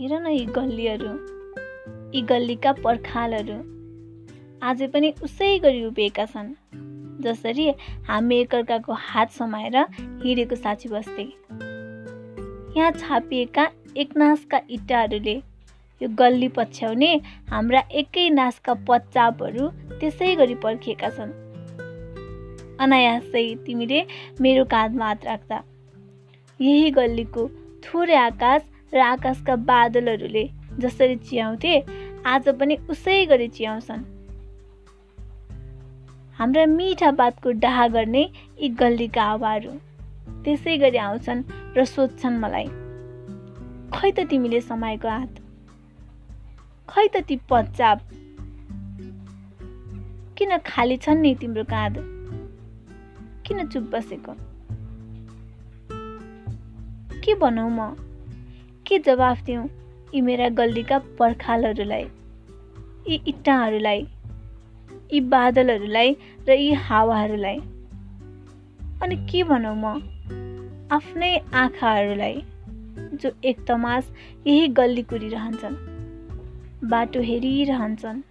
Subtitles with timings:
[0.00, 1.12] हेर न यी गल्लीहरू
[2.14, 3.54] यी गल्लीका पर्खालहरू
[4.62, 6.52] आज पनि उसै गरी उभिएका छन्
[7.22, 7.66] जसरी
[8.08, 11.24] हामी एकअर्काको हात समाएर हिँडेको साथी बस्थे।
[12.76, 13.66] यहाँ छापिएका
[13.96, 15.36] एक नासका इँटाहरूले
[16.00, 17.12] यो गल्ली पछ्याउने
[17.50, 21.36] हाम्रा एकै नासका पच्चापहरू त्यसै गरी पर्खिएका छन्।
[22.80, 24.06] अनायासै तिमीले
[24.40, 25.62] मेरो काँधमा हात राख्दा
[26.60, 27.50] यही गल्लीको
[27.84, 31.84] थोरै आकाश र आकाशका बादलहरूले जसरी चियाउँथे
[32.26, 34.04] आज पनि उसै गरी चियाउँछन्।
[36.34, 38.30] हाम्रा मिठा बातको डाहा गर्ने
[38.60, 39.70] यी गल्लीका हावाहरू
[40.44, 41.42] त्यसै गरी आउँछन्
[41.76, 42.64] र सोध्छन् मलाई
[43.94, 45.34] खै त तिमीले समाएको हात?
[46.88, 48.00] खै त ती पच्चाप?
[50.36, 51.98] किन खाली छन् नि तिम्रो काँध?
[53.46, 54.34] किन चुप बसेको?
[57.24, 58.07] के भनौँ म?
[58.88, 59.68] के जवाफ दिउँ
[60.14, 62.02] यी मेरा गल्लीका पर्खालहरूलाई
[63.08, 64.06] यी इट्टाहरूलाई
[65.12, 66.16] यी बादलहरूलाई
[66.48, 67.58] र यी हावाहरूलाई।
[69.02, 70.00] अनि के भनौँ म
[70.92, 72.42] आफ्नै आँखाहरूलाई
[73.14, 74.12] जो एक तमास
[74.46, 75.76] यही गल्ली कुरिरहन्छन्
[76.88, 78.22] बाटो हेरिरहन्छन्।